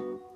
[0.00, 0.29] Thank you.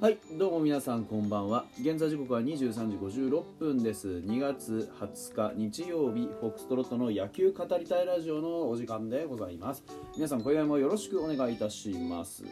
[0.00, 1.64] はいどうも皆さんこんばんは。
[1.80, 4.06] 現在時刻は23時56分です。
[4.06, 9.82] 2月20日日曜日フォックストロットの野球語りたいラジオのお時間でございます。
[10.14, 12.44] 皆さん今夜もよろしくお願いいたします。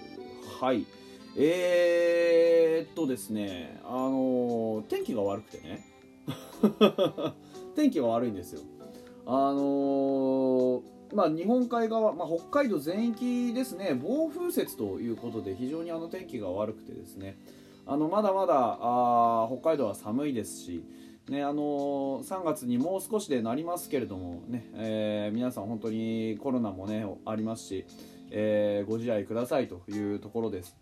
[0.61, 0.87] はい。
[1.37, 5.87] えー、っとですねあの天気が悪くてね。
[7.77, 8.63] 天気が悪いんですよ。
[9.24, 10.36] あの
[11.16, 17.38] まあ、日本海側、まあ、北海道全域ですね暴風雪ということで非常にあの天気が悪くてですね
[17.87, 20.84] あのまだまだあ北海道は寒いですし、
[21.29, 27.87] ねあの3月にもう少しでなりますけれどもね、えー、皆さん本当にコロナもねありますし、
[28.30, 30.76] えー、ご自愛くださいというところです。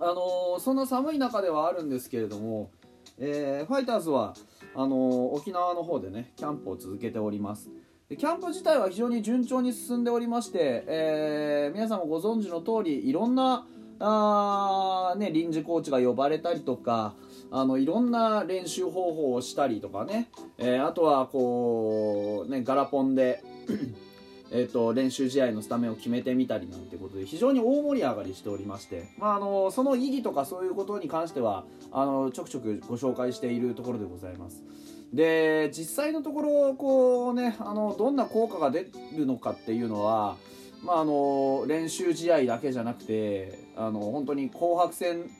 [0.00, 2.70] あのそんな寒い中ではあるんですけれども、
[3.18, 4.34] え、ファイターズは
[4.74, 7.70] あの沖縄の方でねキャンプを続けております。
[8.08, 13.66] でキャンプ自体は非常に順調に進んでおりまして、えー、皆さんもご存知の通りいろんな
[14.00, 17.14] あ、ね、臨時コーチが呼ばれたりとか
[17.50, 23.42] あのいろんな練習方法をしたりとかね、えー、あとはこう、ね、ガラポンで
[24.50, 34.64] えと、練習試合のスタメンを決めてみたりなんてことで非常に大盛り上がりしておりまして、まあ、あのその意義とかそういうことに関してはあのちょくちょくご紹介しているところでございます。
[35.12, 40.36] で実際のところこう、ね、あのどんな効果が出るのかっていうのは、
[40.82, 45.30] まあ、あの練習試合だけじゃなくてあの本当に紅白戦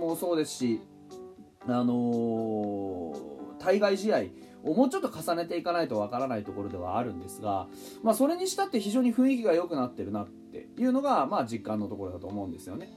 [0.00, 0.80] もそうですし、
[1.66, 3.14] あの
[3.58, 4.22] 対外試合
[4.64, 7.66] をもうちょっと重ねていかないとわからないところではあるんですが、
[8.02, 12.90] まあ、それにしたって非常に雰囲気が良くなってるなっていうのが、まあ、実感のところだと思うんですよね。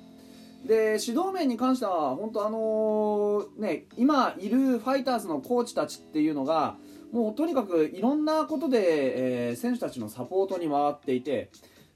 [0.65, 6.77] で指導面に関しては本当あのね今いるファイターズのコーチたちっていうのが
[7.11, 11.51] もうとにかくいろんなことで、えー、選手たちのサポートに回っていて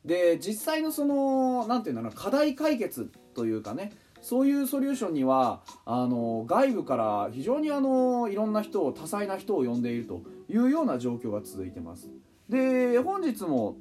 [0.06, 3.91] で実際のその何て言うんだろう課題解決というかね
[4.22, 12.09] そういうソリューションにはあの外部から非常にあのいろんな人を多彩な人を呼んでいるというような状況が続いてます。
[12.50, 13.78] で本日も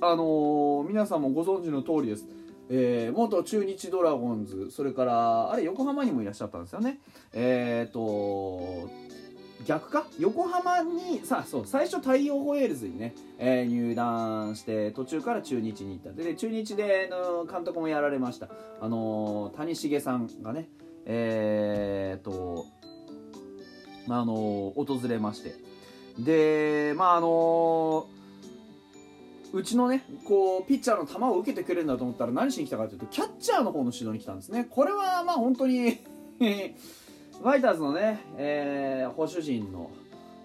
[0.00, 2.26] あの皆さんもご存知の通りです。
[2.72, 7.00] えー、元中日ドラゴンズそれからあれ横浜にもいらっしゃったんですよね。
[7.32, 8.88] えっ、ー、と
[9.66, 10.06] 逆か？
[10.18, 16.22] 横浜にさそう最初太陽ホエールズにね、えー、入団して途中から中日に行った。
[16.22, 18.48] で中日での監督もやられました。
[18.80, 20.68] あの谷繁さんがね
[21.06, 22.66] えっ、と
[24.06, 24.34] まああの
[24.76, 25.54] 訪れまして。
[26.18, 28.06] でまああの
[29.52, 34.66] うちのねこうピッチャーの球を受けてくれるんだと思ったら何しに来たかというとキャッチャーの方の指導に来たんですね。
[34.70, 35.98] これはまあ本当に
[36.38, 39.90] ファイターズのね、えー、保守陣の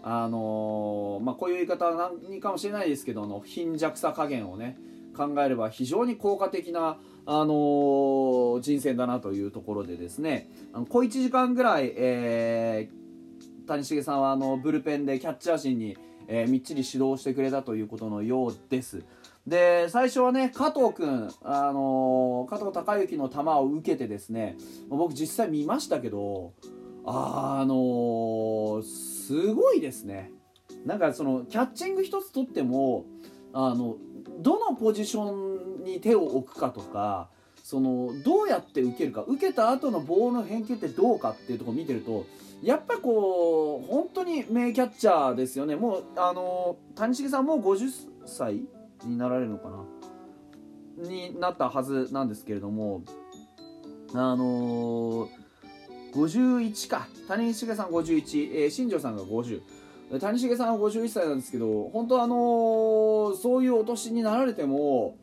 [0.07, 4.77] あのー、まあ、こういう言い方は何かもしれないですけどあの貧弱さ加減をね
[5.17, 10.49] 考えれば非常に効果的な、あのー、人選だなというところでですね。
[10.73, 15.97] あの小1時間ぐらい、えー、谷繁さんはあのブルペンでキャッチャー陣に
[16.28, 19.03] えー、みっちり指導してくれたということのようです。
[19.47, 24.58] で、最初はね、加藤君、あのー、加藤隆之の球を受けてですね、
[24.90, 26.53] 僕実際見ましたけど、
[27.06, 30.31] あのー、すごいですね。
[30.85, 33.06] なんかその、キャッチング一つとっても、
[33.53, 33.97] あの、
[34.40, 37.30] どのポジションに手を置くかとか、
[37.66, 42.28] そのどうやって受けるか受けた後のボールの返球ってどうかっていうところを見てると
[42.62, 45.76] やっぱこう本当に名キャッチャーですよね。
[45.76, 47.90] もうあの谷繁さんもう50
[48.28, 48.62] 歳
[49.03, 49.72] になられるのか
[51.00, 51.09] な？
[51.09, 53.02] になったはずなんですけれども
[54.14, 55.30] あのー、
[56.14, 57.08] 51か。
[57.28, 59.62] 谷繁さん51、えー、新庄さんが50
[60.20, 65.18] 谷繁さんは51歳なんですけど本当あのー、そういうお年になられても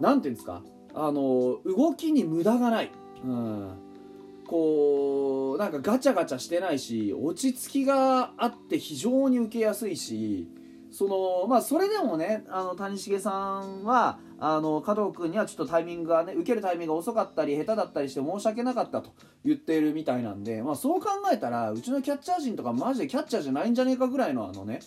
[0.00, 0.62] 何ていうんですか？
[0.94, 2.90] あの動きに無駄がない、
[3.24, 3.70] うん、
[4.46, 10.48] こうなんかガチャガチャしてないし落ち着きがあって非常に受けやすいし
[10.92, 13.30] そのまあそれでもねあの谷繁さ
[13.64, 19.12] んはあの加藤君にはちょっとタイミングがね受けるタイミングが遅かったり下手だったりして申し訳なかったと
[19.44, 24.80] 言っているみたいなんで、まあ、そう考えたらうちのキャッチャー陣とかマジでキャッチャーじゃないんじゃねえかぐらいのあのね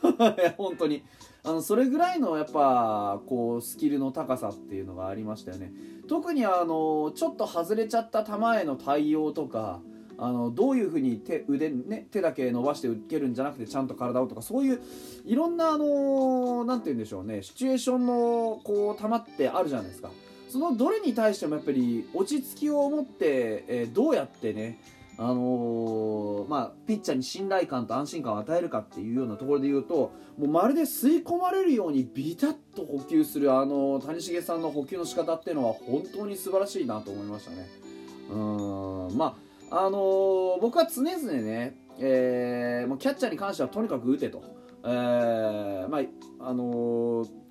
[0.58, 1.02] 本当に。
[1.46, 5.72] あのそれぐらいのやっぱこうスキルの高さっていうのがありましたよね。
[6.08, 9.80] 特にあのちょっと外れちゃった球への対応とか
[10.18, 14.80] あのどういうふうに手腕、ね、手だけ伸ばして受けるんじゃなくてちゃんと体をとかそういう
[15.24, 17.42] いろんなあのなんて言うんでしょうね。
[17.42, 20.10] シチュエーションのこう玉ってあるじゃないですか。
[20.48, 24.80] そのどれに対してもやっぱり落ち着きを持って、えー、どうやってね
[25.18, 37.66] あのー、まあ、ピッチャーに信頼感と安心感を与えるかっていうようなところで言うともうまるで吸い込まれるようにビタッと補給する、あのー、谷繁さんの補給の仕方っていうのは本当に素晴らしいなと思いましたね。
[38.30, 39.36] うんま
[39.70, 44.42] ああのー、僕は常々ね、えー、もうキャッチャーに関してはとにかく打てと、
[44.84, 47.45] えーまああのー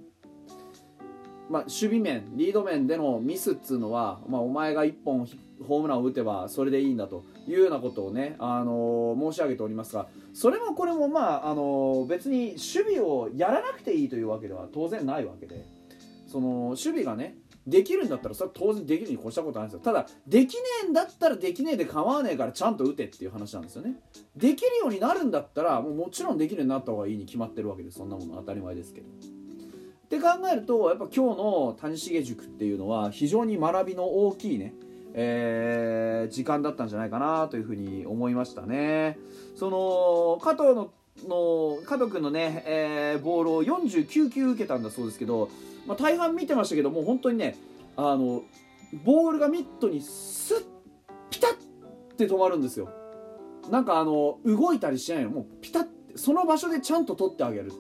[1.50, 5.28] まあ、守備面リード面でのミスっつうのは、まあ、お前が1本
[5.66, 15.66] ホームランを打てばそれでいいんだというようなことをね、あのー、申し上げておりますがそれもこれも、まああのー、別に守備をやらなくていいというわけでは当然ないわけで
[16.28, 17.36] その守備がね
[17.68, 19.80] できるんだったらそれは当然できるに越したことないんですよ。
[19.80, 23.96] ただできねえんだったらできねえで構わねえからちゃんと打てっていう話なんですよね。
[24.36, 27.98] できるようになるんだったらもうもちろんできるようになった方がいいに決まってるわけです。
[27.98, 29.08] そんなもの当たり前ですけど。
[30.06, 34.74] って考えるとやっぱ今日の谷繁塾っていうのは非常に学びの大きいね
[35.18, 39.18] えー、時間だったんじゃないかなというふうに思いましたね。
[39.56, 40.92] その加藤の
[41.26, 45.50] の加藤君のね、えー、ボールを49球受けたんだそうですけど、
[45.88, 47.56] まあ、大半見てましたけども本当にね
[47.96, 48.44] あの
[49.06, 50.66] ボールがミットにスッ
[51.30, 51.56] ピタッっ
[52.18, 52.90] て止まるんですよ。
[53.72, 55.30] なんかあの動いたりしないの。
[55.30, 57.72] もうピタッてその場所でちゃんと取ってあげる。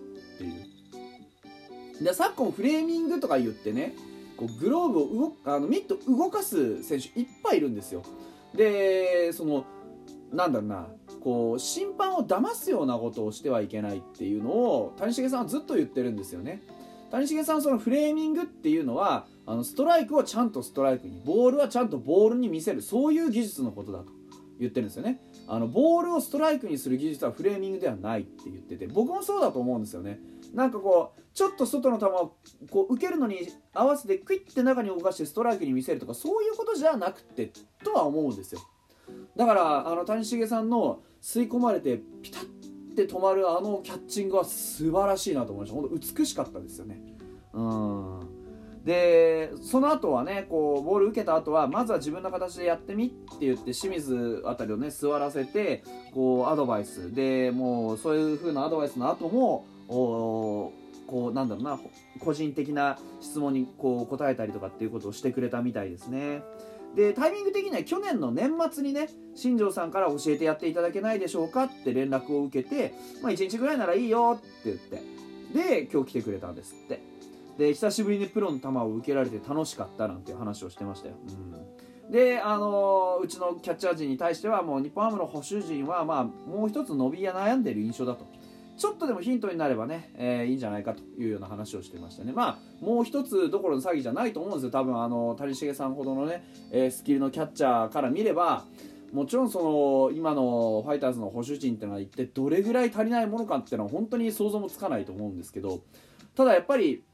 [2.01, 3.93] で昨今フレーミングとか言ってね
[4.37, 8.03] こうグローブを動あのミット動かす選手いっぱいいるんですよ。
[8.53, 9.65] でその
[10.31, 10.87] なんだろうな
[11.21, 16.61] こう審判を騙すようなことをしてはいけないっていうのを谷繁さんはずっと言ってるんですよね。
[17.11, 24.11] 谷繁さんはそのフレーミングっていうのはあのストライクをちゃんとストライクにボールはちゃんとボールに見せるそういう技術のことだと。
[24.59, 25.19] 言ってるんですよね。
[25.47, 30.19] あのボールをストライクにする技術はフレーミングではないって言ってて僕もそうだと思うんですよね。
[30.53, 32.35] なんかこうちょっと外の球を
[32.71, 37.51] こう受けるのに合わせてクイッて中に動かしてストライクに見せるとかそういうことじゃなくて
[37.83, 38.61] とは思うんですよ。
[39.35, 45.75] だからあの谷繁さんの吸い込まれてピタッて止まるあのキャッチングは素晴らしいなと思いました。
[45.75, 47.01] 本当美しかったですよね。
[47.53, 48.34] うん。
[48.85, 55.83] でその後はねこうボール受けた後はまずは自分の形でやってみって言って清水あたりをね座らせて
[56.13, 57.13] こうアドバイス。
[57.13, 60.71] でもうそういう風なアドバイスの後もお
[61.07, 61.79] こうなんだろうな
[62.19, 66.43] 個人的な質問にこう答えたりとかっていうことをしてくれたみたいですね。
[66.95, 75.01] でタイミング的には去年の年末にね新庄さんから教えてやっていただけないでしょうかって連絡を受けて、まあ、1日ぐらいならいいよって言って
[75.53, 77.14] で今日来てくれたんですって。
[77.57, 81.15] で久しぶりにプロの球を受けられて楽しかったなんていう話をしてましたよ、
[82.07, 88.25] うん、であのうちのキャッチャー陣に対してはもう日本ハムの保守陣はまあもう一つ伸びや悩んでいる印象だと
[88.77, 92.33] ちょっとでもヒントになればね、えー、いいんじゃないかというような話をしてましたね。
[92.33, 94.71] まあ、もう一つどころの詐欺じゃないと思うんですよ。
[94.71, 98.65] 多分、あの、谷繁さんほどのね、えー、スキルのキャッチャーから見れば、
[99.13, 105.83] もちろんその今のファイターズの保守陣っていうのは一体どれぐらい足りないものかっていうのは本当に想像もつかないと思うんですけど
[106.35, 107.05] ただやっぱり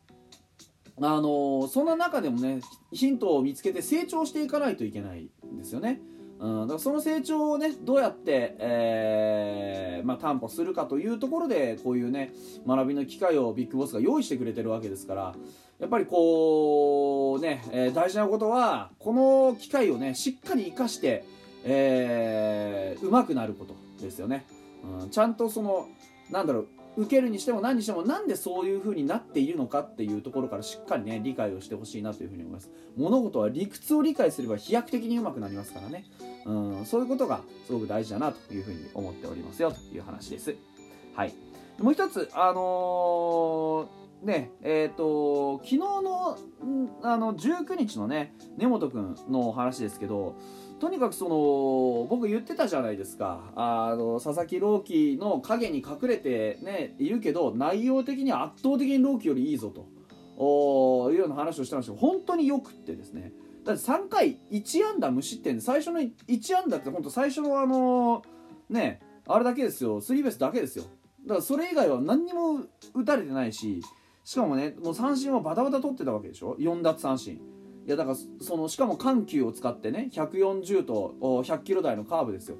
[0.99, 2.61] あのそんな中でもね
[2.91, 6.01] ヒントを見つけて成長していかないといけないんですよね。
[6.39, 12.33] うん、だからその成長をねどうやって、えー、まあ、担保するかというところでこういうね
[12.65, 15.35] 学びの機会をビッグボスが用意してくれてるわけですから
[15.79, 21.23] やっぱりこうね、えー、大事なことはこの機会をねしっかり生かして、
[21.63, 24.47] えー、上手くなることですよね、
[25.01, 25.89] うん、ちゃんとその
[26.31, 32.69] なんだろう受けるにしても何にしてもなんでそういう風になっているのかっていうところからしっかりね理解をしてほしいなというふうに思います。
[32.97, 36.05] 物事は理屈を理解すれば飛躍的にうまくなりますからね。
[36.45, 40.55] うんそういうことがすごく大事だなというふうに思っておりますよという話です。
[41.15, 41.33] はい。
[41.79, 45.03] もう一つあのー、ねえっ、ー、と
[45.57, 46.37] 昨日の
[47.01, 50.35] あの19日のね根本君のお話ですけど
[50.79, 53.51] とにかくその僕言ってたじゃないですか。
[53.55, 59.87] あの佐々木朗希の影に隠れてねいるけど内容的には圧倒的に朗希よりいいぞと。
[60.37, 61.93] おいうような話をしてました。
[61.93, 63.31] 本当によくってですね。
[63.63, 65.55] だって3回1安打無失点。
[65.57, 66.11] で最初の1
[66.57, 68.23] 安打って本当最初のあの
[68.69, 70.01] ねあれだけですよ。
[70.01, 70.85] スリーベースだけですよ。
[71.27, 72.61] だからそれ以外は何にも
[72.95, 73.81] 打たれてないし
[74.23, 77.35] しかもねもう三振はバタバタ取ってたわけでしょ？4奪三振。
[77.35, 82.57] いやだからそのしかも緩急を使ってね140と100キロ台のカーブですよ。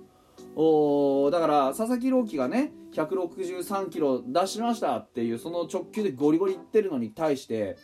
[0.56, 7.78] おだから佐々木朗希がね163キロ出しましたっていうその直球でゴリゴリいってるのに対して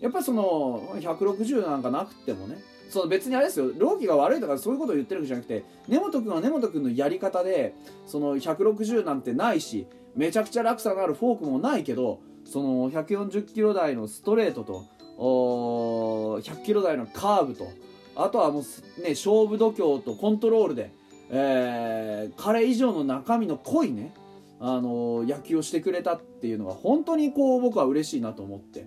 [0.00, 3.72] やっぱりその160なんかなくてもねその別にあれですよ。
[3.76, 7.74] 朗希が悪いとかそういうことを言ってるわけじゃなくて根本君は根本君のやり方で
[8.06, 14.84] その160なんてないしめちゃくちゃ落差のあるフォークもないけどその140キロ台のストレートと
[15.18, 17.68] 100キロ台のカーブと
[18.16, 20.92] あとはもうね勝負度胸とコントロールで、
[21.30, 24.14] えー、彼以上の中身の濃いね
[24.60, 28.86] あの野球をしてくれたっていうのは本当にこう僕は嬉しいなと思って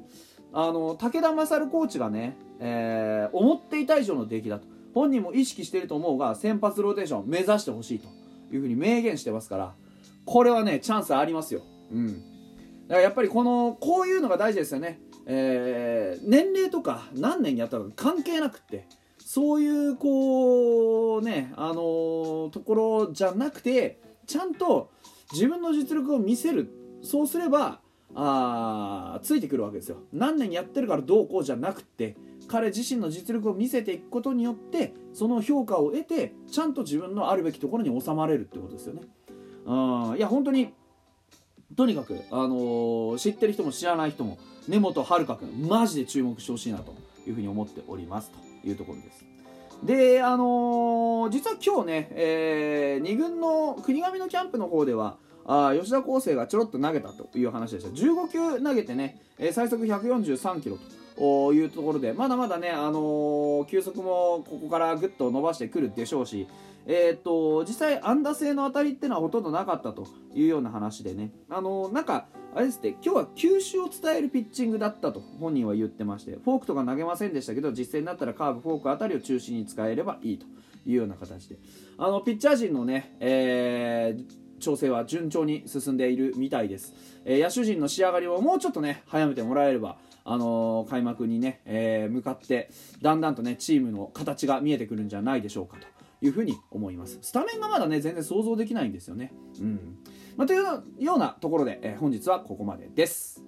[0.54, 4.78] あの武田勝コーチがね、えー、思っていた以上の出来だと。
[4.94, 8.08] 本人も意識してると思うが先発ローテーション目指してほしいと
[8.52, 9.76] いうふうに明言してますから
[10.26, 11.62] これはねチャンスありますよ。
[11.92, 12.24] うん。
[12.88, 15.00] だからやっぱりこのこういうのが大事ですよね。
[15.26, 24.90] えー、年齢とか何年やったのか関係なくってそういうこうねあの、ところじゃなくてちゃんと
[25.34, 26.74] 自分の実力を見せる。
[27.04, 27.80] そうすれば
[28.16, 29.98] あついてくるわけですよ。
[30.14, 32.16] 何年やってるからどうこうじゃなくって
[32.48, 39.02] 彼自身の実力を見せていくことによってその評価を得てちゃんと自分のあるべきところに収まれるってことですよね。
[39.66, 40.74] うんいや本当に
[41.76, 46.96] とにかく、あのー、知ってる人も知らない人も根本遥君マジで注目してほしいなと
[47.28, 49.26] いうふうに思っておりますというところです。
[49.84, 57.90] であのー、実は今日ね、えー、2軍の国頭のキャンプの方ではあ吉田康生がちょろっと投げたという話でした。
[57.90, 60.82] 15球投げてね、えー、最速143キロと。
[61.18, 66.48] いうところでまだまだね、あのー、球速もここからぐっと伸ばしてくるでしょうし、
[66.86, 80.46] えー、っと実際安打性の当たりってのはほとんどなかったというような話でね、あのー、なんかあれですね今日は球種を伝えるピッチングだったと本人は言ってましてフォークとか投げませんでしたけど実戦になったらカーブフォークあたりを中心に使えればいいと
[80.86, 81.58] いうような形で。
[81.98, 86.94] あのピッチャー陣のね、えー調整は順調に進んでいるみたいです、
[87.26, 89.98] えー、野手陣の仕上がりをもうちょっとね早めてもらえれば
[90.30, 92.70] あのー、開幕にね、えー、向かって
[93.02, 95.88] だんだんとねチームの形が見えてくるんじゃないでしょうかと
[96.26, 97.18] いうふうに思います。
[97.22, 99.32] スタメンがまだね全然想像できないんですよね。
[99.62, 99.98] うん、
[100.36, 100.64] まあ、という
[101.00, 103.42] ようなところで、えー、本日はここまでです。